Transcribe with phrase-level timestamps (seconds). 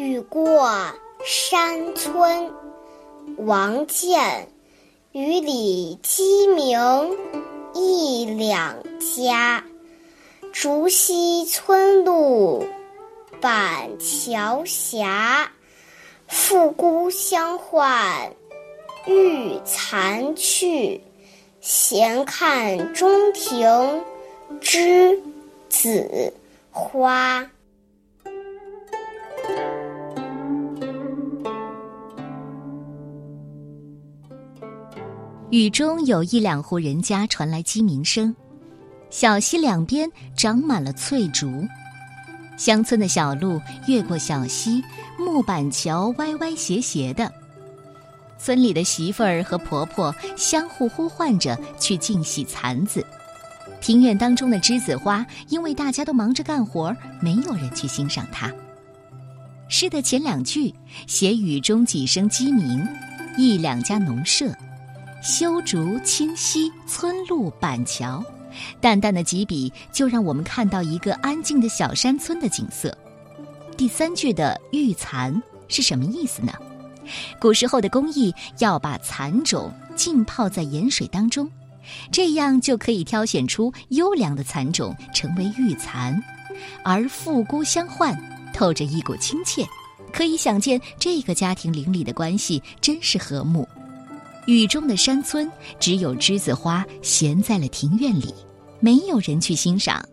[0.00, 0.66] 雨过
[1.26, 2.50] 山村，
[3.36, 4.48] 王建
[5.12, 6.80] 雨里鸡鸣
[7.74, 9.62] 一两家。
[10.54, 12.66] 竹溪村路
[13.42, 15.04] 板桥斜，
[16.26, 18.32] 复故乡唤
[19.06, 21.02] 玉残去。
[21.60, 23.68] 闲看中庭
[24.62, 25.20] 栀
[25.68, 26.32] 子
[26.70, 27.50] 花。
[35.50, 38.32] 雨中有一两户人家传来鸡鸣声，
[39.10, 41.66] 小溪两边长满了翠竹，
[42.56, 44.80] 乡村的小路越过小溪，
[45.18, 47.32] 木板桥歪歪斜斜的。
[48.38, 53.04] 村里的媳妇儿和婆婆相互呼唤着去净洗残子，
[53.80, 58.52] 庭院当中的栀子花，因为大家都忙着干活，没有人去欣赏它。
[59.68, 60.72] 诗的前两句
[61.08, 62.86] 写雨中几声鸡鸣，
[63.36, 64.48] 一两家农舍，
[65.22, 68.24] 修竹清溪村路板桥，
[68.80, 72.96] 淡淡的几笔就让我们看到一个安静的小山村的景色。
[73.76, 76.54] 第三句的玉蚕是什么意思呢？
[77.38, 81.46] 古时候的工艺要把蚕种浸泡在盐水当中，
[82.10, 86.18] 这样就可以挑选出优良的蚕种成为玉蚕，
[86.82, 88.18] 而复姑相唤，
[88.54, 89.66] 透着一股亲切，
[90.14, 93.68] 可以想见这个家庭邻里的关系真是和睦。
[94.50, 95.48] 雨中的山村
[95.78, 98.34] 只有栀子花闲在了庭院里，
[98.80, 100.04] 没有人去欣赏，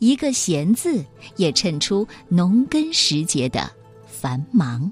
[0.00, 1.04] 一个“闲”字
[1.36, 3.70] 也衬出农耕时节的
[4.04, 4.90] 繁忙。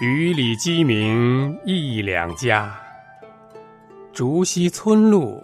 [0.00, 2.76] 雨里鸡鸣一两家，
[4.12, 5.40] 竹溪村路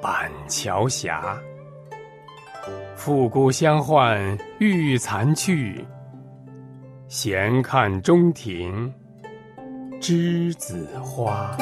[0.00, 1.12] 板桥斜。
[2.96, 5.84] 复古相唤玉残去，
[7.08, 8.92] 闲看中庭
[10.00, 11.56] 栀子花。